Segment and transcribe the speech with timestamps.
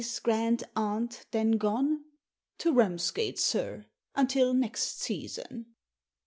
[0.01, 2.05] 's grand aunt, then, gone?"
[2.57, 3.85] "To Ramsgate, sir!
[4.15, 5.75] until next season!"